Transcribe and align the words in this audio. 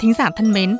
thính 0.00 0.14
giả 0.18 0.30
thân 0.36 0.52
mến, 0.52 0.76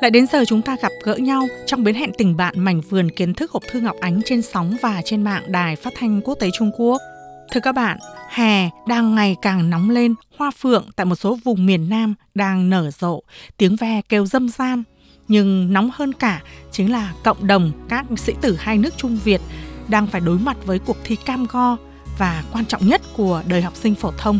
lại 0.00 0.10
đến 0.10 0.26
giờ 0.32 0.44
chúng 0.44 0.62
ta 0.62 0.76
gặp 0.82 0.92
gỡ 1.04 1.14
nhau 1.14 1.48
trong 1.66 1.84
bến 1.84 1.94
hẹn 1.94 2.10
tình 2.18 2.36
bạn 2.36 2.60
mảnh 2.60 2.80
vườn 2.80 3.10
kiến 3.10 3.34
thức 3.34 3.50
hộp 3.50 3.62
thư 3.70 3.80
Ngọc 3.80 3.96
Ánh 4.00 4.20
trên 4.24 4.42
sóng 4.42 4.76
và 4.82 5.02
trên 5.04 5.22
mạng 5.22 5.42
đài 5.46 5.76
phát 5.76 5.92
thanh 5.96 6.20
quốc 6.20 6.34
tế 6.34 6.50
Trung 6.58 6.70
Quốc. 6.76 7.02
Thưa 7.50 7.60
các 7.60 7.72
bạn, 7.72 7.98
hè 8.28 8.70
đang 8.88 9.14
ngày 9.14 9.36
càng 9.42 9.70
nóng 9.70 9.90
lên, 9.90 10.14
hoa 10.38 10.50
phượng 10.50 10.86
tại 10.96 11.06
một 11.06 11.14
số 11.14 11.38
vùng 11.44 11.66
miền 11.66 11.88
Nam 11.88 12.14
đang 12.34 12.70
nở 12.70 12.90
rộ, 12.90 13.22
tiếng 13.56 13.76
ve 13.76 14.00
kêu 14.08 14.26
râm 14.26 14.48
ran. 14.48 14.82
Nhưng 15.28 15.72
nóng 15.72 15.90
hơn 15.92 16.12
cả 16.12 16.42
chính 16.70 16.92
là 16.92 17.12
cộng 17.24 17.46
đồng 17.46 17.72
các 17.88 18.04
sĩ 18.16 18.32
tử 18.40 18.56
hai 18.60 18.78
nước 18.78 18.94
Trung 18.96 19.18
Việt 19.24 19.40
đang 19.88 20.06
phải 20.06 20.20
đối 20.20 20.38
mặt 20.38 20.56
với 20.64 20.78
cuộc 20.78 20.96
thi 21.04 21.16
cam 21.16 21.46
go 21.50 21.76
và 22.18 22.44
quan 22.52 22.64
trọng 22.64 22.88
nhất 22.88 23.02
của 23.16 23.42
đời 23.46 23.62
học 23.62 23.76
sinh 23.76 23.94
phổ 23.94 24.10
thông. 24.18 24.38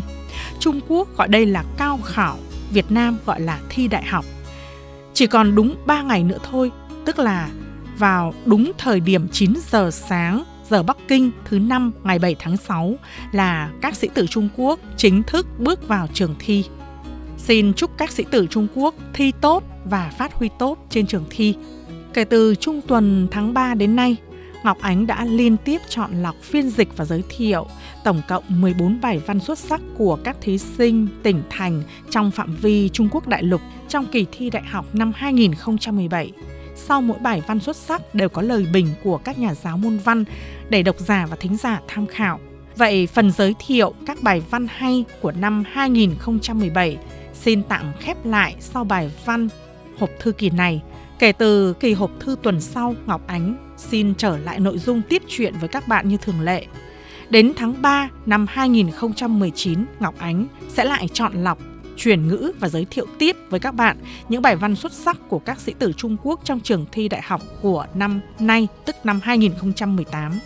Trung 0.59 0.79
Quốc 0.87 1.17
gọi 1.17 1.27
đây 1.27 1.45
là 1.45 1.63
cao 1.77 1.99
khảo, 2.03 2.37
Việt 2.73 2.91
Nam 2.91 3.17
gọi 3.25 3.41
là 3.41 3.59
thi 3.69 3.87
đại 3.87 4.03
học. 4.03 4.25
Chỉ 5.13 5.27
còn 5.27 5.55
đúng 5.55 5.75
3 5.85 6.01
ngày 6.01 6.23
nữa 6.23 6.37
thôi, 6.51 6.71
tức 7.05 7.19
là 7.19 7.49
vào 7.97 8.33
đúng 8.45 8.71
thời 8.77 8.99
điểm 8.99 9.27
9 9.31 9.53
giờ 9.71 9.91
sáng 9.91 10.43
giờ 10.69 10.83
Bắc 10.83 10.97
Kinh 11.07 11.31
thứ 11.45 11.59
năm 11.59 11.91
ngày 12.03 12.19
7 12.19 12.35
tháng 12.39 12.57
6 12.57 12.95
là 13.31 13.71
các 13.81 13.95
sĩ 13.95 14.07
tử 14.13 14.27
Trung 14.27 14.49
Quốc 14.55 14.79
chính 14.97 15.23
thức 15.23 15.47
bước 15.59 15.87
vào 15.87 16.07
trường 16.13 16.35
thi. 16.39 16.65
Xin 17.37 17.73
chúc 17.73 17.97
các 17.97 18.11
sĩ 18.11 18.23
tử 18.31 18.47
Trung 18.49 18.67
Quốc 18.75 18.95
thi 19.13 19.31
tốt 19.41 19.63
và 19.85 20.11
phát 20.17 20.33
huy 20.33 20.49
tốt 20.59 20.77
trên 20.89 21.07
trường 21.07 21.25
thi. 21.29 21.55
Kể 22.13 22.23
từ 22.23 22.55
trung 22.55 22.81
tuần 22.87 23.27
tháng 23.31 23.53
3 23.53 23.73
đến 23.73 23.95
nay, 23.95 24.15
Ngọc 24.63 24.77
Ánh 24.81 25.07
đã 25.07 25.25
liên 25.25 25.57
tiếp 25.57 25.81
chọn 25.89 26.21
lọc 26.21 26.35
phiên 26.41 26.69
dịch 26.69 26.97
và 26.97 27.05
giới 27.05 27.23
thiệu 27.29 27.67
tổng 28.03 28.21
cộng 28.27 28.43
14 28.47 29.01
bài 29.01 29.21
văn 29.25 29.39
xuất 29.39 29.59
sắc 29.59 29.81
của 29.97 30.17
các 30.23 30.37
thí 30.41 30.57
sinh 30.57 31.07
tỉnh 31.23 31.41
thành 31.49 31.83
trong 32.09 32.31
phạm 32.31 32.55
vi 32.55 32.89
Trung 32.89 33.09
Quốc 33.11 33.27
đại 33.27 33.43
lục 33.43 33.61
trong 33.87 34.05
kỳ 34.05 34.25
thi 34.31 34.49
đại 34.49 34.63
học 34.63 34.85
năm 34.93 35.11
2017. 35.15 36.31
Sau 36.75 37.01
mỗi 37.01 37.17
bài 37.19 37.41
văn 37.47 37.59
xuất 37.59 37.75
sắc 37.75 38.15
đều 38.15 38.29
có 38.29 38.41
lời 38.41 38.65
bình 38.73 38.87
của 39.03 39.17
các 39.17 39.39
nhà 39.39 39.53
giáo 39.53 39.77
môn 39.77 39.97
văn 39.97 40.23
để 40.69 40.83
độc 40.83 40.99
giả 40.99 41.25
và 41.29 41.35
thính 41.35 41.57
giả 41.57 41.81
tham 41.87 42.07
khảo. 42.07 42.39
Vậy 42.75 43.07
phần 43.07 43.31
giới 43.31 43.55
thiệu 43.67 43.93
các 44.05 44.17
bài 44.21 44.41
văn 44.49 44.67
hay 44.69 45.05
của 45.21 45.31
năm 45.31 45.63
2017 45.71 46.97
xin 47.33 47.63
tạm 47.63 47.91
khép 47.99 48.25
lại 48.25 48.55
sau 48.59 48.83
bài 48.83 49.11
văn 49.25 49.49
hộp 49.99 50.09
thư 50.19 50.31
kỳ 50.31 50.49
này. 50.49 50.81
Kể 51.19 51.31
từ 51.31 51.73
kỳ 51.73 51.93
hộp 51.93 52.11
thư 52.19 52.35
tuần 52.43 52.61
sau, 52.61 52.95
Ngọc 53.05 53.21
Ánh 53.27 53.72
xin 53.77 54.13
trở 54.15 54.37
lại 54.37 54.59
nội 54.59 54.77
dung 54.77 55.01
tiếp 55.09 55.21
chuyện 55.27 55.53
với 55.59 55.69
các 55.69 55.87
bạn 55.87 56.07
như 56.07 56.17
thường 56.17 56.41
lệ. 56.41 56.65
Đến 57.29 57.53
tháng 57.55 57.81
3 57.81 58.09
năm 58.25 58.45
2019, 58.49 59.85
Ngọc 59.99 60.15
Ánh 60.17 60.47
sẽ 60.69 60.83
lại 60.83 61.07
chọn 61.13 61.43
lọc, 61.43 61.59
chuyển 61.97 62.27
ngữ 62.27 62.51
và 62.59 62.69
giới 62.69 62.85
thiệu 62.85 63.05
tiếp 63.19 63.35
với 63.49 63.59
các 63.59 63.75
bạn 63.75 63.97
những 64.29 64.41
bài 64.41 64.55
văn 64.55 64.75
xuất 64.75 64.93
sắc 64.93 65.17
của 65.29 65.39
các 65.39 65.59
sĩ 65.59 65.73
tử 65.79 65.93
Trung 65.97 66.17
Quốc 66.23 66.39
trong 66.43 66.59
trường 66.59 66.85
thi 66.91 67.09
đại 67.09 67.21
học 67.21 67.41
của 67.61 67.85
năm 67.93 68.21
nay, 68.39 68.67
tức 68.85 68.95
năm 69.03 69.19
2018. 69.23 70.39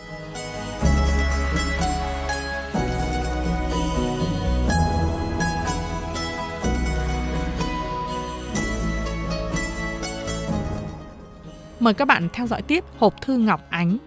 Mời 11.88 11.94
các 11.94 12.06
bạn 12.06 12.28
theo 12.34 12.48
dõi 12.48 12.62
tiếp 12.62 12.84
hộp 12.98 13.22
thư 13.22 13.38
Ngọc 13.38 13.62
Ánh. 13.70 13.98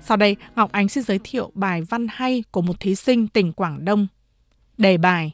Sau 0.00 0.16
đây, 0.16 0.36
Ngọc 0.56 0.72
Ánh 0.72 0.88
xin 0.88 1.04
giới 1.04 1.18
thiệu 1.24 1.50
bài 1.54 1.82
văn 1.82 2.06
hay 2.10 2.44
của 2.50 2.62
một 2.62 2.80
thí 2.80 2.94
sinh 2.94 3.28
tỉnh 3.28 3.52
Quảng 3.52 3.84
Đông. 3.84 4.06
Đề 4.78 4.98
bài 4.98 5.32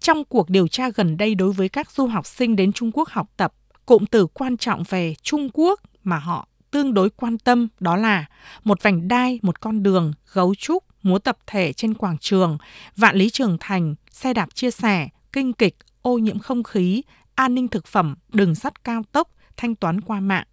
Trong 0.00 0.24
cuộc 0.24 0.50
điều 0.50 0.68
tra 0.68 0.90
gần 0.94 1.16
đây 1.16 1.34
đối 1.34 1.52
với 1.52 1.68
các 1.68 1.90
du 1.90 2.06
học 2.06 2.26
sinh 2.26 2.56
đến 2.56 2.72
Trung 2.72 2.90
Quốc 2.94 3.08
học 3.08 3.30
tập, 3.36 3.54
cụm 3.86 4.04
từ 4.04 4.26
quan 4.26 4.56
trọng 4.56 4.82
về 4.88 5.14
Trung 5.22 5.48
Quốc 5.52 5.80
mà 6.04 6.18
họ 6.18 6.48
tương 6.70 6.94
đối 6.94 7.10
quan 7.10 7.38
tâm 7.38 7.68
đó 7.80 7.96
là 7.96 8.26
một 8.64 8.82
vành 8.82 9.08
đai, 9.08 9.38
một 9.42 9.60
con 9.60 9.82
đường, 9.82 10.12
gấu 10.32 10.54
trúc, 10.54 10.84
múa 11.02 11.18
tập 11.18 11.38
thể 11.46 11.72
trên 11.72 11.94
quảng 11.94 12.18
trường, 12.18 12.58
vạn 12.96 13.16
lý 13.16 13.30
trường 13.30 13.56
thành, 13.60 13.94
xe 14.10 14.34
đạp 14.34 14.54
chia 14.54 14.70
sẻ, 14.70 15.08
kinh 15.32 15.52
kịch, 15.52 15.76
ô 16.02 16.18
nhiễm 16.18 16.38
không 16.38 16.62
khí, 16.62 17.02
an 17.34 17.54
ninh 17.54 17.68
thực 17.68 17.86
phẩm, 17.86 18.14
đường 18.32 18.54
sắt 18.54 18.84
cao 18.84 19.02
tốc, 19.12 19.28
thanh 19.56 19.74
toán 19.74 20.00
qua 20.00 20.20
mạng. 20.20 20.46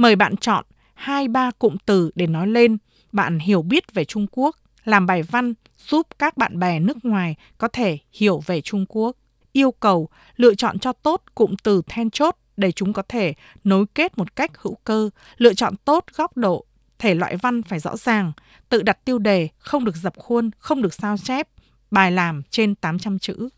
Mời 0.00 0.16
bạn 0.16 0.36
chọn 0.36 0.64
hai 0.94 1.28
ba 1.28 1.50
cụm 1.50 1.76
từ 1.86 2.10
để 2.14 2.26
nói 2.26 2.46
lên 2.48 2.78
bạn 3.12 3.38
hiểu 3.38 3.62
biết 3.62 3.94
về 3.94 4.04
Trung 4.04 4.26
Quốc, 4.32 4.56
làm 4.84 5.06
bài 5.06 5.22
văn 5.22 5.54
giúp 5.78 6.06
các 6.18 6.36
bạn 6.36 6.58
bè 6.58 6.80
nước 6.80 7.04
ngoài 7.04 7.36
có 7.58 7.68
thể 7.68 7.98
hiểu 8.12 8.42
về 8.46 8.60
Trung 8.60 8.84
Quốc. 8.88 9.16
Yêu 9.52 9.70
cầu 9.70 10.08
lựa 10.36 10.54
chọn 10.54 10.78
cho 10.78 10.92
tốt 10.92 11.22
cụm 11.34 11.54
từ 11.62 11.82
then 11.88 12.10
chốt 12.10 12.36
để 12.56 12.72
chúng 12.72 12.92
có 12.92 13.02
thể 13.08 13.34
nối 13.64 13.86
kết 13.94 14.18
một 14.18 14.36
cách 14.36 14.50
hữu 14.58 14.74
cơ, 14.84 15.10
lựa 15.36 15.54
chọn 15.54 15.76
tốt 15.84 16.04
góc 16.16 16.36
độ, 16.36 16.64
thể 16.98 17.14
loại 17.14 17.36
văn 17.36 17.62
phải 17.62 17.78
rõ 17.78 17.96
ràng, 17.96 18.32
tự 18.68 18.82
đặt 18.82 19.04
tiêu 19.04 19.18
đề, 19.18 19.48
không 19.58 19.84
được 19.84 19.96
dập 19.96 20.16
khuôn, 20.16 20.50
không 20.58 20.82
được 20.82 20.94
sao 20.94 21.16
chép, 21.18 21.48
bài 21.90 22.12
làm 22.12 22.42
trên 22.50 22.74
800 22.74 23.18
chữ. 23.18 23.48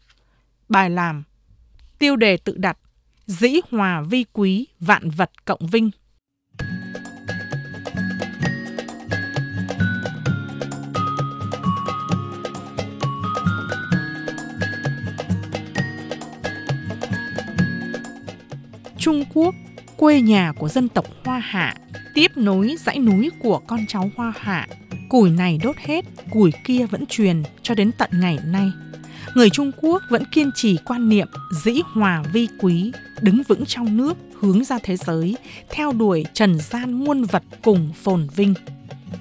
Bài 0.68 0.90
làm 0.90 1.22
Tiêu 1.98 2.16
đề 2.16 2.36
tự 2.36 2.56
đặt 2.56 2.78
Dĩ 3.26 3.60
hòa 3.70 4.02
vi 4.02 4.24
quý, 4.32 4.66
vạn 4.80 5.10
vật 5.10 5.44
cộng 5.44 5.66
vinh 5.66 5.90
Trung 19.02 19.24
Quốc, 19.34 19.54
quê 19.96 20.20
nhà 20.20 20.52
của 20.52 20.68
dân 20.68 20.88
tộc 20.88 21.06
Hoa 21.24 21.38
Hạ, 21.38 21.74
tiếp 22.14 22.30
nối 22.36 22.74
dãy 22.78 22.98
núi 22.98 23.30
của 23.40 23.58
con 23.66 23.80
cháu 23.88 24.10
Hoa 24.16 24.32
Hạ. 24.36 24.68
Củi 25.08 25.30
này 25.30 25.58
đốt 25.62 25.76
hết, 25.76 26.04
củi 26.30 26.52
kia 26.64 26.86
vẫn 26.86 27.06
truyền 27.06 27.42
cho 27.62 27.74
đến 27.74 27.90
tận 27.98 28.10
ngày 28.12 28.38
nay. 28.46 28.70
Người 29.34 29.50
Trung 29.50 29.70
Quốc 29.80 30.02
vẫn 30.10 30.22
kiên 30.32 30.50
trì 30.54 30.76
quan 30.84 31.08
niệm 31.08 31.28
dĩ 31.64 31.80
hòa 31.92 32.22
vi 32.32 32.48
quý, 32.60 32.92
đứng 33.20 33.42
vững 33.48 33.66
trong 33.66 33.96
nước, 33.96 34.16
hướng 34.40 34.64
ra 34.64 34.78
thế 34.82 34.96
giới, 34.96 35.36
theo 35.70 35.92
đuổi 35.92 36.24
trần 36.32 36.58
gian 36.58 36.92
muôn 36.92 37.24
vật 37.24 37.42
cùng 37.62 37.92
phồn 38.02 38.28
vinh. 38.36 38.54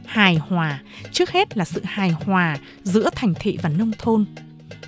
Hài 0.05 0.35
hòa, 0.35 0.79
trước 1.11 1.29
hết 1.29 1.57
là 1.57 1.65
sự 1.65 1.81
hài 1.83 2.09
hòa 2.09 2.57
giữa 2.83 3.09
thành 3.15 3.33
thị 3.39 3.57
và 3.61 3.69
nông 3.69 3.91
thôn. 3.97 4.25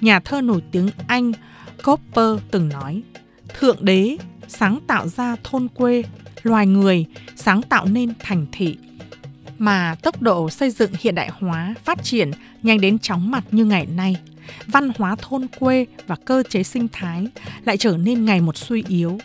Nhà 0.02 0.20
thơ 0.20 0.42
nổi 0.42 0.62
tiếng 0.72 0.90
Anh 1.08 1.32
Cooper 1.84 2.44
từng 2.52 2.70
nói, 2.70 3.02
Thượng 3.60 3.86
đế 3.86 4.18
sáng 4.48 4.80
tạo 4.88 5.08
ra 5.08 5.36
thôn 5.44 5.68
quê, 5.68 6.04
loài 6.44 6.68
người 6.68 7.06
sáng 7.36 7.62
tạo 7.62 7.86
nên 7.86 8.14
thành 8.20 8.46
thị. 8.52 8.78
Mà 9.58 9.96
tốc 10.02 10.22
độ 10.22 10.50
xây 10.50 10.70
dựng 10.70 10.92
hiện 11.00 11.16
đại 11.16 11.30
hóa 11.40 11.74
phát 11.84 12.04
triển 12.04 12.32
nhanh 12.64 12.82
đến 12.82 13.00
chóng 13.00 13.32
mặt 13.32 13.44
như 13.52 13.66
ngày 13.66 13.86
nay, 13.86 14.16
văn 14.68 14.92
hóa 14.98 15.16
thôn 15.22 15.48
quê 15.60 15.86
và 16.08 16.16
cơ 16.26 16.44
chế 16.50 16.64
sinh 16.64 16.88
thái 16.92 17.28
lại 17.66 17.78
trở 17.78 17.98
nên 17.98 18.26
ngày 18.26 18.42
một 18.42 18.58
suy 18.58 18.84
yếu. 18.88 19.18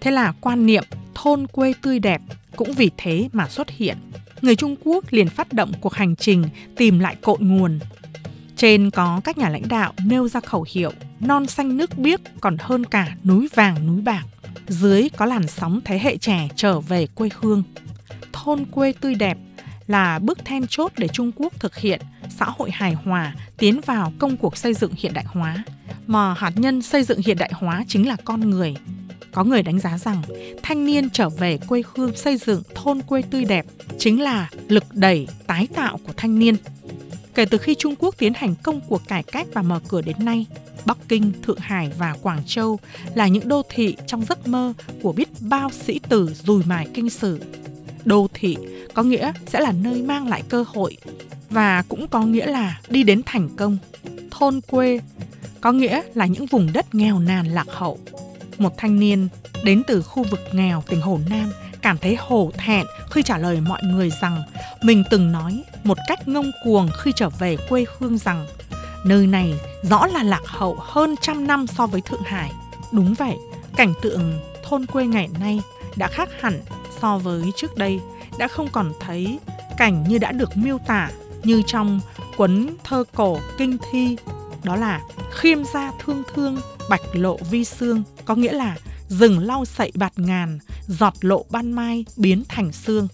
Thế 0.00 0.10
là 0.10 0.32
quan 0.40 0.66
niệm 0.66 0.84
thôn 1.14 1.46
quê 1.46 1.72
tươi 1.82 1.98
đẹp 1.98 2.20
cũng 2.56 2.72
vì 2.72 2.90
thế 2.96 3.28
mà 3.32 3.48
xuất 3.48 3.70
hiện. 3.70 3.96
Người 4.42 4.56
Trung 4.56 4.76
Quốc 4.84 5.04
liền 5.10 5.28
phát 5.28 5.52
động 5.52 5.72
cuộc 5.80 5.94
hành 5.94 6.16
trình 6.16 6.44
tìm 6.76 6.98
lại 6.98 7.16
cội 7.22 7.36
nguồn. 7.40 7.78
Trên 8.62 8.90
có 8.90 9.20
các 9.24 9.38
nhà 9.38 9.48
lãnh 9.48 9.68
đạo 9.68 9.92
nêu 10.04 10.28
ra 10.28 10.40
khẩu 10.40 10.66
hiệu, 10.68 10.92
non 11.20 11.46
xanh 11.46 11.76
nước 11.76 11.98
biếc 11.98 12.20
còn 12.40 12.56
hơn 12.60 12.86
cả 12.86 13.16
núi 13.24 13.48
vàng, 13.54 13.86
núi 13.86 14.00
bạc. 14.00 14.24
Dưới 14.68 15.08
có 15.16 15.26
làn 15.26 15.48
sóng 15.48 15.80
thế 15.84 15.98
hệ 15.98 16.16
trẻ 16.16 16.48
trở 16.56 16.80
về 16.80 17.06
quê 17.14 17.28
hương. 17.40 17.62
Thôn 18.32 18.64
quê 18.64 18.92
tươi 19.00 19.14
đẹp 19.14 19.38
là 19.86 20.18
bước 20.18 20.44
then 20.44 20.66
chốt 20.66 20.92
để 20.96 21.08
Trung 21.08 21.32
Quốc 21.36 21.60
thực 21.60 21.76
hiện 21.76 22.00
xã 22.38 22.44
hội 22.44 22.70
hài 22.70 22.92
hòa, 22.92 23.34
tiến 23.58 23.80
vào 23.86 24.12
công 24.18 24.36
cuộc 24.36 24.56
xây 24.56 24.74
dựng 24.74 24.92
hiện 24.96 25.14
đại 25.14 25.24
hóa. 25.28 25.64
Mà 26.06 26.34
hạt 26.34 26.52
nhân 26.56 26.82
xây 26.82 27.02
dựng 27.02 27.20
hiện 27.26 27.38
đại 27.38 27.50
hóa 27.54 27.84
chính 27.88 28.08
là 28.08 28.16
con 28.24 28.50
người. 28.50 28.74
Có 29.32 29.44
người 29.44 29.62
đánh 29.62 29.78
giá 29.78 29.98
rằng 29.98 30.22
thanh 30.62 30.86
niên 30.86 31.10
trở 31.10 31.28
về 31.28 31.58
quê 31.68 31.82
hương 31.94 32.16
xây 32.16 32.36
dựng 32.36 32.62
thôn 32.74 33.02
quê 33.02 33.22
tươi 33.22 33.44
đẹp 33.44 33.66
chính 33.98 34.22
là 34.22 34.48
lực 34.68 34.84
đẩy, 34.92 35.28
tái 35.46 35.68
tạo 35.74 35.98
của 36.06 36.12
thanh 36.16 36.38
niên. 36.38 36.56
Kể 37.34 37.44
từ 37.44 37.58
khi 37.58 37.74
Trung 37.74 37.94
Quốc 37.98 38.14
tiến 38.18 38.34
hành 38.34 38.54
công 38.62 38.80
cuộc 38.88 39.08
cải 39.08 39.22
cách 39.22 39.46
và 39.52 39.62
mở 39.62 39.80
cửa 39.88 40.02
đến 40.02 40.16
nay, 40.18 40.46
Bắc 40.84 40.98
Kinh, 41.08 41.32
Thượng 41.42 41.58
Hải 41.58 41.90
và 41.98 42.16
Quảng 42.22 42.42
Châu 42.46 42.78
là 43.14 43.28
những 43.28 43.48
đô 43.48 43.62
thị 43.68 43.96
trong 44.06 44.24
giấc 44.24 44.48
mơ 44.48 44.72
của 45.02 45.12
biết 45.12 45.28
bao 45.40 45.70
sĩ 45.70 45.98
tử 46.08 46.30
dùi 46.34 46.62
mài 46.64 46.88
kinh 46.94 47.10
sử. 47.10 47.40
Đô 48.04 48.28
thị 48.34 48.56
có 48.94 49.02
nghĩa 49.02 49.32
sẽ 49.46 49.60
là 49.60 49.72
nơi 49.72 50.02
mang 50.02 50.28
lại 50.28 50.42
cơ 50.48 50.64
hội 50.68 50.96
và 51.50 51.82
cũng 51.88 52.08
có 52.08 52.22
nghĩa 52.22 52.46
là 52.46 52.80
đi 52.88 53.02
đến 53.02 53.22
thành 53.26 53.48
công. 53.56 53.78
Thôn 54.30 54.60
quê 54.60 55.00
có 55.60 55.72
nghĩa 55.72 56.02
là 56.14 56.26
những 56.26 56.46
vùng 56.46 56.72
đất 56.72 56.94
nghèo 56.94 57.18
nàn 57.18 57.46
lạc 57.46 57.66
hậu. 57.68 57.98
Một 58.58 58.72
thanh 58.76 59.00
niên 59.00 59.28
đến 59.64 59.82
từ 59.86 60.02
khu 60.02 60.24
vực 60.30 60.40
nghèo 60.52 60.82
tỉnh 60.88 61.00
Hồ 61.00 61.20
Nam 61.30 61.52
cảm 61.82 61.98
thấy 61.98 62.16
hổ 62.18 62.50
thẹn 62.54 62.86
khi 63.10 63.22
trả 63.22 63.38
lời 63.38 63.60
mọi 63.60 63.82
người 63.82 64.10
rằng 64.20 64.42
mình 64.82 65.04
từng 65.10 65.32
nói 65.32 65.62
một 65.84 65.98
cách 66.08 66.28
ngông 66.28 66.50
cuồng 66.64 66.88
khi 66.98 67.12
trở 67.16 67.28
về 67.28 67.56
quê 67.68 67.84
hương 67.98 68.18
rằng 68.18 68.46
Nơi 69.04 69.26
này 69.26 69.54
rõ 69.82 70.06
là 70.06 70.22
lạc 70.22 70.42
hậu 70.46 70.76
hơn 70.80 71.14
trăm 71.20 71.46
năm 71.46 71.66
so 71.66 71.86
với 71.86 72.00
Thượng 72.00 72.22
Hải. 72.22 72.52
Đúng 72.92 73.14
vậy, 73.14 73.36
Cảnh 73.76 73.94
tượng 74.02 74.40
thôn 74.64 74.86
quê 74.86 75.06
ngày 75.06 75.28
nay 75.40 75.60
đã 75.96 76.08
khác 76.08 76.28
hẳn 76.40 76.60
so 77.00 77.18
với 77.18 77.52
trước 77.56 77.76
đây, 77.76 78.00
đã 78.38 78.48
không 78.48 78.68
còn 78.72 78.92
thấy 79.00 79.38
cảnh 79.76 80.04
như 80.08 80.18
đã 80.18 80.32
được 80.32 80.56
miêu 80.56 80.78
tả 80.86 81.10
như 81.42 81.62
trong 81.66 82.00
cuốn 82.36 82.76
thơ 82.84 83.04
cổ 83.14 83.38
kinh 83.58 83.76
thi 83.90 84.16
đó 84.62 84.76
là 84.76 85.00
khiêm 85.32 85.64
gia 85.74 85.92
thương 85.98 86.22
thương 86.34 86.56
bạch 86.90 87.00
lộ 87.12 87.36
vi 87.50 87.64
xương 87.64 88.02
có 88.24 88.34
nghĩa 88.34 88.52
là 88.52 88.76
rừng 89.08 89.38
lau 89.38 89.64
sậy 89.64 89.92
bạt 89.94 90.12
ngàn 90.16 90.58
giọt 90.86 91.14
lộ 91.20 91.44
ban 91.50 91.72
mai 91.72 92.04
biến 92.16 92.44
thành 92.48 92.72
xương 92.72 93.08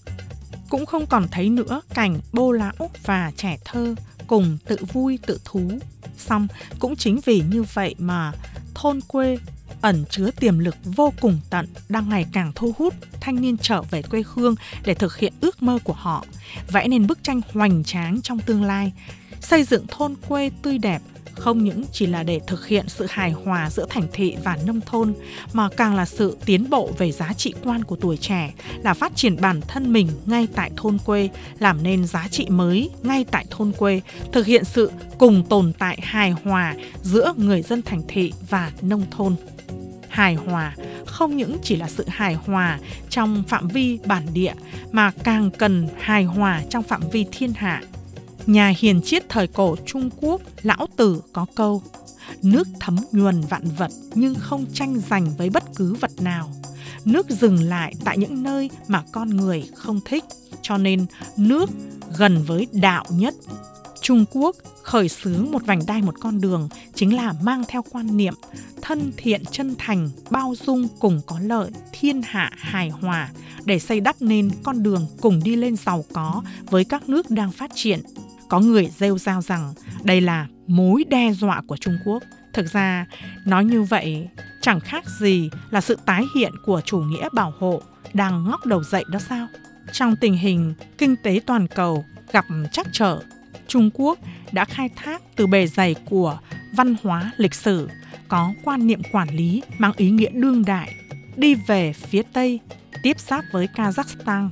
cũng 0.69 0.87
không 0.87 1.07
còn 1.07 1.29
thấy 1.31 1.51
nữa 1.51 1.81
cảnh 1.95 2.21
bô 2.33 2.53
lão 2.53 2.91
và 3.05 3.33
trẻ 3.37 3.59
thơ 3.65 3.95
cùng 4.27 4.59
tự 4.67 4.77
vui 4.93 5.19
tự 5.27 5.41
thú. 5.45 5.71
Xong 6.19 6.47
cũng 6.79 6.97
chính 6.97 7.21
vì 7.25 7.43
như 7.51 7.63
vậy 7.63 7.95
mà 7.99 8.33
thôn 8.75 9.01
quê 9.01 9.39
ẩn 9.81 10.05
chứa 10.11 10.31
tiềm 10.31 10.59
lực 10.59 10.77
vô 10.85 11.13
cùng 11.21 11.41
tận 11.51 11.67
đang 11.89 12.09
ngày 12.09 12.27
càng 12.33 12.53
thu 12.55 12.75
hút 12.79 12.95
thanh 13.21 13.41
niên 13.41 13.57
trở 13.59 13.83
về 13.83 14.03
quê 14.03 14.23
hương 14.35 14.55
để 14.85 14.95
thực 14.95 15.17
hiện 15.17 15.33
ước 15.41 15.63
mơ 15.63 15.79
của 15.85 15.93
họ, 15.93 16.25
vẽ 16.69 16.89
nên 16.89 17.07
bức 17.07 17.25
tranh 17.25 17.41
hoành 17.53 17.85
tráng 17.85 18.23
trong 18.23 18.39
tương 18.39 18.65
lai, 18.65 18.93
xây 19.41 19.65
dựng 19.65 19.87
thôn 19.89 20.15
quê 20.29 20.51
tươi 20.63 20.79
đẹp 20.79 21.03
không 21.39 21.65
những 21.65 21.85
chỉ 21.93 22.07
là 22.07 22.23
để 22.23 22.41
thực 22.47 22.67
hiện 22.67 22.85
sự 22.89 23.07
hài 23.11 23.31
hòa 23.31 23.71
giữa 23.71 23.87
thành 23.91 24.07
thị 24.13 24.37
và 24.45 24.59
nông 24.67 24.81
thôn, 24.81 25.15
mà 25.53 25.69
càng 25.77 25.95
là 25.97 26.05
sự 26.05 26.37
tiến 26.45 26.71
bộ 26.71 26.91
về 26.99 27.13
giá 27.13 27.33
trị 27.33 27.55
quan 27.65 27.85
của 27.85 27.97
tuổi 27.97 28.17
trẻ, 28.17 28.53
là 28.83 28.95
phát 28.95 29.17
triển 29.17 29.41
bản 29.41 29.61
thân 29.61 29.93
mình 29.93 30.09
ngay 30.27 30.49
tại 30.55 30.71
thôn 30.77 30.99
quê, 31.05 31.29
làm 31.59 31.83
nên 31.83 32.07
giá 32.07 32.29
trị 32.31 32.47
mới 32.49 32.91
ngay 33.03 33.25
tại 33.31 33.47
thôn 33.51 33.73
quê, 33.73 34.01
thực 34.33 34.47
hiện 34.47 34.65
sự 34.65 34.93
cùng 35.19 35.45
tồn 35.49 35.73
tại 35.79 35.99
hài 36.03 36.31
hòa 36.31 36.75
giữa 37.03 37.33
người 37.37 37.63
dân 37.63 37.83
thành 37.83 38.03
thị 38.09 38.33
và 38.51 38.73
nông 38.83 39.03
thôn 39.11 39.37
hài 40.09 40.35
hòa 40.35 40.75
không 41.07 41.37
những 41.37 41.57
chỉ 41.63 41.77
là 41.77 41.89
sự 41.89 42.05
hài 42.09 42.35
hòa 42.35 42.79
trong 43.11 43.43
phạm 43.49 43.69
vi 43.69 43.99
bản 44.07 44.27
địa, 44.33 44.53
mà 44.93 45.11
càng 45.25 45.51
cần 45.51 45.89
hài 46.01 46.25
hòa 46.25 46.63
trong 46.71 46.83
phạm 46.83 47.03
vi 47.13 47.27
thiên 47.33 47.53
hạ. 47.53 47.83
Nhà 48.49 48.75
hiền 48.79 49.01
triết 49.03 49.29
thời 49.29 49.47
cổ 49.47 49.77
Trung 49.87 50.11
Quốc 50.21 50.41
Lão 50.63 50.87
Tử 50.97 51.21
có 51.33 51.47
câu 51.55 51.83
Nước 52.43 52.69
thấm 52.81 52.97
nhuần 53.13 53.41
vạn 53.41 53.63
vật 53.79 53.91
nhưng 54.15 54.35
không 54.35 54.67
tranh 54.73 55.01
giành 55.11 55.27
với 55.39 55.51
bất 55.51 55.65
cứ 55.77 55.95
vật 55.95 56.11
nào. 56.21 56.51
Nước 57.05 57.31
dừng 57.31 57.63
lại 57.63 57.95
tại 58.05 58.19
những 58.19 58.43
nơi 58.43 58.71
mà 58.87 59.03
con 59.13 59.29
người 59.31 59.71
không 59.75 60.01
thích, 60.05 60.25
cho 60.63 60.79
nên 60.79 61.07
nước 61.37 61.71
gần 62.19 62.43
với 62.47 62.67
đạo 62.73 63.05
nhất. 63.11 63.35
Trung 64.01 64.25
Quốc 64.31 64.57
khởi 64.83 65.09
xướng 65.09 65.51
một 65.53 65.67
vành 65.67 65.81
đai 65.87 66.03
một 66.03 66.15
con 66.21 66.41
đường 66.41 66.69
chính 66.95 67.17
là 67.17 67.35
mang 67.43 67.65
theo 67.69 67.85
quan 67.91 68.17
niệm 68.17 68.35
thân 68.83 69.13
thiện 69.17 69.45
chân 69.45 69.75
thành, 69.79 70.11
bao 70.31 70.55
dung 70.67 70.89
cùng 70.99 71.21
có 71.27 71.39
lợi, 71.39 71.71
thiên 71.93 72.23
hạ 72.23 72.51
hài 72.57 72.91
hòa 72.91 73.31
để 73.65 73.79
xây 73.79 74.01
đắp 74.01 74.17
nên 74.23 74.51
con 74.63 74.83
đường 74.83 75.07
cùng 75.21 75.41
đi 75.45 75.57
lên 75.57 75.77
giàu 75.77 76.05
có 76.13 76.43
với 76.71 76.85
các 76.85 77.09
nước 77.09 77.31
đang 77.31 77.53
phát 77.53 77.71
triển. 77.75 78.01
Có 78.49 78.61
người 78.61 78.87
rêu 78.87 79.19
rao 79.19 79.43
rằng 79.43 79.75
đây 80.03 80.21
là 80.21 80.47
mối 80.67 81.05
đe 81.09 81.33
dọa 81.33 81.63
của 81.69 81.77
Trung 81.77 81.99
Quốc. 82.05 82.23
Thực 82.53 82.73
ra, 82.73 83.07
nói 83.47 83.65
như 83.65 83.83
vậy 83.83 84.29
chẳng 84.61 84.81
khác 84.81 85.05
gì 85.21 85.51
là 85.71 85.81
sự 85.81 85.99
tái 86.07 86.25
hiện 86.37 86.53
của 86.65 86.81
chủ 86.81 86.99
nghĩa 86.99 87.29
bảo 87.33 87.53
hộ 87.59 87.83
đang 88.15 88.45
ngóc 88.45 88.67
đầu 88.67 88.83
dậy 88.83 89.05
đó 89.11 89.19
sao? 89.19 89.47
Trong 89.93 90.17
tình 90.21 90.37
hình 90.37 90.75
kinh 90.99 91.17
tế 91.17 91.41
toàn 91.47 91.67
cầu 91.67 92.05
gặp 92.33 92.45
trắc 92.73 92.87
trở 92.93 93.21
Trung 93.69 93.91
Quốc 93.95 94.19
đã 94.53 94.65
khai 94.65 94.89
thác 94.97 95.23
từ 95.37 95.47
bề 95.47 95.67
dày 95.67 95.95
của 96.11 96.39
văn 96.73 96.97
hóa 97.03 97.33
lịch 97.37 97.55
sử 97.55 97.89
có 98.29 98.53
quan 98.65 98.87
niệm 98.87 99.03
quản 99.13 99.29
lý 99.29 99.63
mang 99.79 99.93
ý 99.97 100.11
nghĩa 100.11 100.31
đương 100.31 100.65
đại, 100.65 100.95
đi 101.37 101.55
về 101.55 101.93
phía 101.93 102.23
Tây, 102.33 102.61
tiếp 103.03 103.21
giáp 103.21 103.45
với 103.53 103.69
Kazakhstan, 103.75 104.49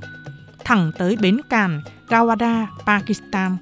thẳng 0.63 0.91
tới 0.97 1.15
bến 1.21 1.41
cảng 1.49 1.81
Gawada, 2.07 2.65
Pakistan, 2.85 3.57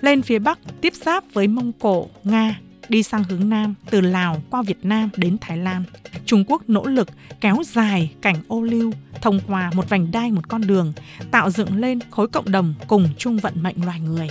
lên 0.00 0.22
phía 0.22 0.38
Bắc 0.38 0.58
tiếp 0.80 0.94
giáp 0.94 1.24
với 1.32 1.48
Mông 1.48 1.72
Cổ, 1.72 2.08
Nga, 2.24 2.60
đi 2.88 3.02
sang 3.02 3.24
hướng 3.24 3.48
Nam 3.48 3.74
từ 3.90 4.00
Lào 4.00 4.42
qua 4.50 4.62
Việt 4.62 4.84
Nam 4.84 5.10
đến 5.16 5.36
Thái 5.40 5.58
Lan. 5.58 5.84
Trung 6.26 6.44
Quốc 6.46 6.62
nỗ 6.68 6.86
lực 6.86 7.08
kéo 7.40 7.56
dài 7.66 8.12
cảnh 8.20 8.36
ô 8.48 8.62
lưu 8.62 8.92
thông 9.20 9.40
qua 9.46 9.70
một 9.74 9.88
vành 9.88 10.10
đai 10.12 10.30
một 10.30 10.48
con 10.48 10.66
đường, 10.66 10.92
tạo 11.30 11.50
dựng 11.50 11.76
lên 11.76 11.98
khối 12.10 12.28
cộng 12.28 12.50
đồng 12.50 12.74
cùng 12.88 13.08
chung 13.18 13.36
vận 13.36 13.62
mệnh 13.62 13.84
loài 13.84 14.00
người 14.00 14.28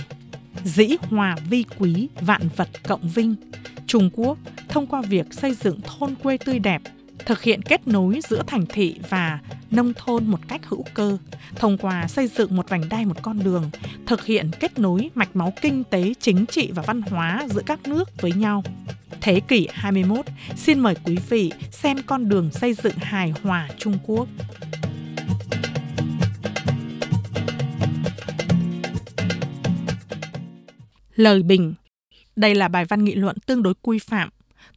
dĩ 0.64 0.88
hòa 1.02 1.36
vi 1.50 1.64
quý, 1.78 2.08
vạn 2.20 2.42
vật 2.56 2.68
cộng 2.88 3.08
vinh. 3.08 3.34
Trung 3.86 4.10
Quốc 4.12 4.38
thông 4.68 4.86
qua 4.86 5.02
việc 5.02 5.26
xây 5.34 5.54
dựng 5.54 5.80
thôn 5.80 6.14
quê 6.14 6.36
tươi 6.36 6.58
đẹp, 6.58 6.82
thực 7.26 7.42
hiện 7.42 7.62
kết 7.62 7.88
nối 7.88 8.20
giữa 8.28 8.42
thành 8.46 8.66
thị 8.66 8.96
và 9.08 9.38
nông 9.70 9.92
thôn 9.94 10.26
một 10.26 10.38
cách 10.48 10.60
hữu 10.66 10.84
cơ, 10.94 11.18
thông 11.56 11.78
qua 11.78 12.06
xây 12.08 12.26
dựng 12.26 12.56
một 12.56 12.68
vành 12.68 12.88
đai 12.88 13.04
một 13.04 13.22
con 13.22 13.38
đường, 13.44 13.70
thực 14.06 14.24
hiện 14.24 14.50
kết 14.60 14.78
nối 14.78 15.10
mạch 15.14 15.36
máu 15.36 15.52
kinh 15.62 15.84
tế, 15.84 16.14
chính 16.20 16.46
trị 16.46 16.70
và 16.74 16.82
văn 16.86 17.02
hóa 17.02 17.46
giữa 17.50 17.62
các 17.66 17.88
nước 17.88 18.22
với 18.22 18.32
nhau. 18.32 18.62
Thế 19.20 19.40
kỷ 19.40 19.68
21, 19.72 20.26
xin 20.56 20.78
mời 20.80 20.94
quý 21.04 21.16
vị 21.28 21.52
xem 21.70 21.96
con 22.06 22.28
đường 22.28 22.50
xây 22.52 22.74
dựng 22.74 22.96
hài 22.96 23.32
hòa 23.42 23.68
Trung 23.78 23.98
Quốc. 24.06 24.28
Lời 31.14 31.42
bình 31.42 31.74
Đây 32.36 32.54
là 32.54 32.68
bài 32.68 32.84
văn 32.84 33.04
nghị 33.04 33.14
luận 33.14 33.36
tương 33.46 33.62
đối 33.62 33.74
quy 33.82 33.98
phạm. 33.98 34.28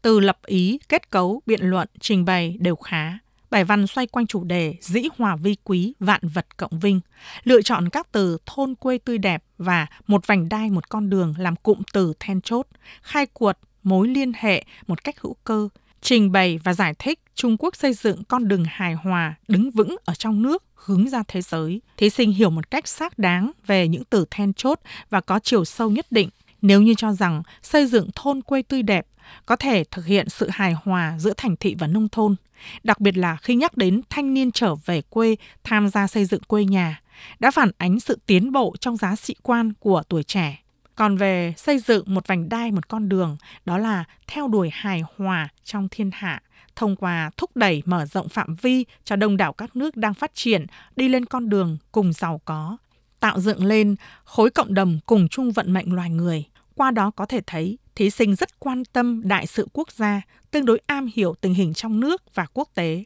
Từ 0.03 0.19
lập 0.19 0.37
ý, 0.45 0.79
kết 0.89 1.09
cấu, 1.09 1.41
biện 1.45 1.59
luận, 1.63 1.87
trình 1.99 2.25
bày 2.25 2.57
đều 2.59 2.75
khá. 2.75 3.17
Bài 3.49 3.63
văn 3.63 3.87
xoay 3.87 4.07
quanh 4.07 4.27
chủ 4.27 4.43
đề 4.43 4.75
dĩ 4.81 5.01
hòa 5.17 5.35
vi 5.35 5.55
quý, 5.63 5.93
vạn 5.99 6.21
vật 6.33 6.57
cộng 6.57 6.79
vinh. 6.79 6.99
Lựa 7.43 7.61
chọn 7.61 7.89
các 7.89 8.11
từ 8.11 8.37
thôn 8.45 8.75
quê 8.75 8.97
tươi 8.97 9.17
đẹp 9.17 9.43
và 9.57 9.87
một 10.07 10.27
vành 10.27 10.49
đai 10.49 10.69
một 10.69 10.89
con 10.89 11.09
đường 11.09 11.33
làm 11.37 11.55
cụm 11.55 11.81
từ 11.93 12.13
then 12.19 12.41
chốt, 12.41 12.67
khai 13.01 13.25
cuột 13.25 13.57
mối 13.83 14.07
liên 14.07 14.31
hệ 14.35 14.65
một 14.87 15.03
cách 15.03 15.19
hữu 15.19 15.35
cơ, 15.43 15.69
trình 16.01 16.31
bày 16.31 16.59
và 16.63 16.73
giải 16.73 16.93
thích 16.99 17.19
Trung 17.35 17.57
Quốc 17.59 17.75
xây 17.75 17.93
dựng 17.93 18.23
con 18.23 18.47
đường 18.47 18.63
hài 18.67 18.93
hòa, 18.93 19.35
đứng 19.47 19.71
vững 19.71 19.95
ở 20.05 20.13
trong 20.15 20.41
nước, 20.41 20.63
hướng 20.75 21.09
ra 21.09 21.23
thế 21.27 21.41
giới. 21.41 21.81
Thí 21.97 22.09
sinh 22.09 22.31
hiểu 22.31 22.49
một 22.49 22.71
cách 22.71 22.87
xác 22.87 23.19
đáng 23.19 23.51
về 23.67 23.87
những 23.87 24.03
từ 24.03 24.25
then 24.31 24.53
chốt 24.53 24.79
và 25.09 25.21
có 25.21 25.39
chiều 25.39 25.65
sâu 25.65 25.89
nhất 25.89 26.05
định. 26.11 26.29
Nếu 26.63 26.81
như 26.81 26.93
cho 26.97 27.13
rằng 27.13 27.43
xây 27.61 27.85
dựng 27.85 28.09
thôn 28.15 28.41
quê 28.41 28.61
tươi 28.61 28.83
đẹp 28.83 29.05
có 29.45 29.55
thể 29.55 29.83
thực 29.91 30.05
hiện 30.05 30.29
sự 30.29 30.49
hài 30.51 30.73
hòa 30.83 31.15
giữa 31.19 31.33
thành 31.37 31.55
thị 31.57 31.75
và 31.79 31.87
nông 31.87 32.09
thôn, 32.09 32.35
đặc 32.83 32.99
biệt 32.99 33.17
là 33.17 33.35
khi 33.35 33.55
nhắc 33.55 33.77
đến 33.77 34.01
thanh 34.09 34.33
niên 34.33 34.51
trở 34.51 34.75
về 34.75 35.01
quê 35.01 35.35
tham 35.63 35.89
gia 35.89 36.07
xây 36.07 36.25
dựng 36.25 36.43
quê 36.43 36.63
nhà, 36.63 37.01
đã 37.39 37.51
phản 37.51 37.71
ánh 37.77 37.99
sự 37.99 38.19
tiến 38.25 38.51
bộ 38.51 38.75
trong 38.79 38.97
giá 38.97 39.15
trị 39.15 39.35
quan 39.41 39.73
của 39.79 40.03
tuổi 40.09 40.23
trẻ 40.23 40.63
còn 40.95 41.17
về 41.17 41.53
xây 41.57 41.79
dựng 41.79 42.03
một 42.13 42.27
vành 42.27 42.49
đai 42.49 42.71
một 42.71 42.87
con 42.87 43.09
đường, 43.09 43.37
đó 43.65 43.77
là 43.77 44.03
theo 44.27 44.47
đuổi 44.47 44.69
hài 44.73 45.01
hòa 45.17 45.47
trong 45.63 45.87
thiên 45.91 46.09
hạ, 46.13 46.41
thông 46.75 46.95
qua 46.95 47.31
thúc 47.37 47.55
đẩy 47.55 47.83
mở 47.85 48.05
rộng 48.05 48.29
phạm 48.29 48.55
vi 48.55 48.85
cho 49.03 49.15
đông 49.15 49.37
đảo 49.37 49.53
các 49.53 49.75
nước 49.75 49.97
đang 49.97 50.13
phát 50.13 50.31
triển 50.33 50.65
đi 50.95 51.09
lên 51.09 51.25
con 51.25 51.49
đường 51.49 51.77
cùng 51.91 52.13
giàu 52.13 52.41
có, 52.45 52.77
tạo 53.19 53.39
dựng 53.39 53.65
lên 53.65 53.95
khối 54.23 54.49
cộng 54.49 54.73
đồng 54.73 54.99
cùng 55.05 55.27
chung 55.27 55.51
vận 55.51 55.73
mệnh 55.73 55.93
loài 55.93 56.09
người. 56.09 56.45
Qua 56.75 56.91
đó 56.91 57.11
có 57.11 57.25
thể 57.25 57.41
thấy 57.47 57.77
thí 57.95 58.09
sinh 58.09 58.35
rất 58.35 58.59
quan 58.59 58.85
tâm 58.85 59.21
đại 59.25 59.47
sự 59.47 59.67
quốc 59.73 59.91
gia, 59.91 60.21
tương 60.51 60.65
đối 60.65 60.79
am 60.87 61.09
hiểu 61.15 61.35
tình 61.41 61.53
hình 61.53 61.73
trong 61.73 61.99
nước 61.99 62.35
và 62.35 62.45
quốc 62.53 62.69
tế. 62.75 63.03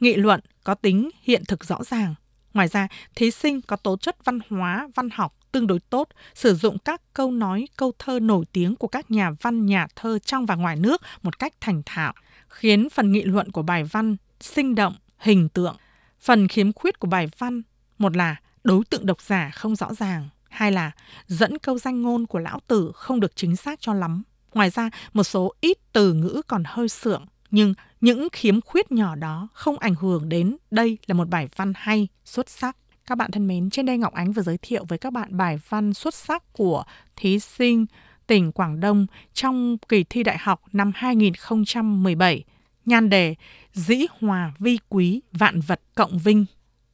Nghị 0.00 0.14
luận 0.14 0.40
có 0.64 0.74
tính 0.74 1.10
hiện 1.22 1.44
thực 1.48 1.64
rõ 1.64 1.84
ràng. 1.84 2.14
Ngoài 2.54 2.68
ra, 2.68 2.88
thí 3.14 3.30
sinh 3.30 3.60
có 3.62 3.76
tố 3.76 3.96
chất 3.96 4.24
văn 4.24 4.38
hóa, 4.48 4.88
văn 4.94 5.08
học 5.12 5.36
tương 5.52 5.66
đối 5.66 5.80
tốt, 5.80 6.08
sử 6.34 6.54
dụng 6.54 6.78
các 6.78 7.00
câu 7.14 7.30
nói, 7.30 7.66
câu 7.76 7.92
thơ 7.98 8.18
nổi 8.20 8.44
tiếng 8.52 8.76
của 8.76 8.88
các 8.88 9.10
nhà 9.10 9.30
văn, 9.40 9.66
nhà 9.66 9.86
thơ 9.96 10.18
trong 10.18 10.46
và 10.46 10.54
ngoài 10.54 10.76
nước 10.76 11.02
một 11.22 11.38
cách 11.38 11.52
thành 11.60 11.82
thạo, 11.86 12.12
khiến 12.48 12.88
phần 12.90 13.12
nghị 13.12 13.22
luận 13.22 13.50
của 13.50 13.62
bài 13.62 13.84
văn 13.84 14.16
sinh 14.40 14.74
động, 14.74 14.94
hình 15.18 15.48
tượng. 15.48 15.76
Phần 16.20 16.48
khiếm 16.48 16.72
khuyết 16.72 16.98
của 16.98 17.08
bài 17.08 17.28
văn, 17.38 17.62
một 17.98 18.16
là 18.16 18.36
đối 18.64 18.84
tượng 18.84 19.06
độc 19.06 19.22
giả 19.22 19.50
không 19.54 19.76
rõ 19.76 19.94
ràng, 19.94 20.28
hai 20.56 20.72
là 20.72 20.90
dẫn 21.26 21.58
câu 21.58 21.78
danh 21.78 22.02
ngôn 22.02 22.26
của 22.26 22.38
lão 22.38 22.60
tử 22.66 22.92
không 22.94 23.20
được 23.20 23.36
chính 23.36 23.56
xác 23.56 23.80
cho 23.80 23.94
lắm. 23.94 24.22
Ngoài 24.54 24.70
ra, 24.70 24.90
một 25.12 25.24
số 25.24 25.54
ít 25.60 25.76
từ 25.92 26.12
ngữ 26.12 26.42
còn 26.46 26.62
hơi 26.66 26.88
sượng, 26.88 27.26
nhưng 27.50 27.74
những 28.00 28.28
khiếm 28.32 28.60
khuyết 28.60 28.92
nhỏ 28.92 29.14
đó 29.14 29.48
không 29.52 29.78
ảnh 29.78 29.94
hưởng 29.94 30.28
đến 30.28 30.56
đây 30.70 30.98
là 31.06 31.14
một 31.14 31.28
bài 31.28 31.48
văn 31.56 31.72
hay, 31.76 32.08
xuất 32.24 32.50
sắc. 32.50 32.76
Các 33.06 33.18
bạn 33.18 33.30
thân 33.30 33.46
mến, 33.46 33.70
trên 33.70 33.86
đây 33.86 33.98
Ngọc 33.98 34.14
Ánh 34.14 34.32
vừa 34.32 34.42
giới 34.42 34.58
thiệu 34.62 34.84
với 34.88 34.98
các 34.98 35.12
bạn 35.12 35.36
bài 35.36 35.58
văn 35.68 35.94
xuất 35.94 36.14
sắc 36.14 36.52
của 36.52 36.84
thí 37.16 37.38
sinh 37.38 37.86
tỉnh 38.26 38.52
Quảng 38.52 38.80
Đông 38.80 39.06
trong 39.34 39.78
kỳ 39.88 40.04
thi 40.04 40.22
đại 40.22 40.38
học 40.38 40.62
năm 40.72 40.92
2017. 40.94 42.44
Nhan 42.84 43.10
đề 43.10 43.34
Dĩ 43.72 44.06
hòa 44.20 44.52
vi 44.58 44.78
quý 44.88 45.20
vạn 45.32 45.60
vật 45.60 45.80
cộng 45.94 46.18
vinh. 46.18 46.44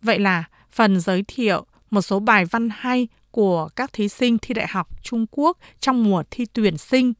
Vậy 0.03 0.19
là 0.19 0.45
phần 0.73 1.01
giới 1.01 1.25
thiệu 1.29 1.67
một 1.91 2.01
số 2.01 2.21
bài 2.21 2.45
văn 2.45 2.69
hay 2.73 3.09
của 3.33 3.69
các 3.77 3.93
thí 3.93 4.09
sinh 4.09 4.39
thi 4.39 4.55
đại 4.55 4.67
học 4.71 4.89
Trung 5.03 5.27
Quốc 5.31 5.59
trong 5.81 6.05
mùa 6.05 6.23
thi 6.31 6.47
tuyển 6.53 6.79
sinh 6.79 7.13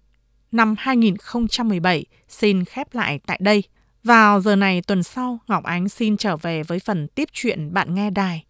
năm 0.53 0.75
2017 0.79 2.05
xin 2.29 2.65
khép 2.65 2.95
lại 2.95 3.21
tại 3.27 3.39
đây. 3.43 3.63
Vào 4.05 4.41
giờ 4.41 4.57
này 4.57 4.83
tuần 4.83 5.03
sau, 5.03 5.39
Ngọc 5.49 5.65
Ánh 5.65 5.89
xin 5.89 6.17
trở 6.17 6.37
về 6.37 6.63
với 6.63 6.79
phần 6.79 7.09
tiếp 7.09 7.29
chuyện 7.33 7.75
bạn 7.75 7.95
nghe 7.95 8.11
đài. 8.11 8.45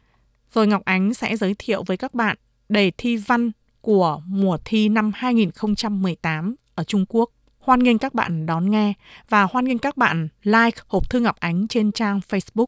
Rồi 0.54 0.66
Ngọc 0.66 0.82
Ánh 0.84 1.14
sẽ 1.14 1.36
giới 1.36 1.54
thiệu 1.58 1.82
với 1.86 1.96
các 1.96 2.14
bạn 2.14 2.36
đề 2.68 2.90
thi 2.98 3.16
văn 3.16 3.50
của 3.80 4.22
mùa 4.26 4.58
thi 4.64 4.88
năm 4.88 5.12
2018 5.14 6.54
ở 6.74 6.84
Trung 6.84 7.04
Quốc. 7.08 7.30
Hoan 7.58 7.82
nghênh 7.82 7.98
các 7.98 8.14
bạn 8.14 8.46
đón 8.46 8.70
nghe 8.70 8.92
và 9.28 9.42
hoan 9.42 9.64
nghênh 9.64 9.78
các 9.78 9.96
bạn 9.96 10.28
like 10.42 10.80
hộp 10.88 11.10
thư 11.10 11.20
Ngọc 11.20 11.36
Ánh 11.40 11.68
trên 11.68 11.92
trang 11.92 12.20
Facebook. 12.28 12.66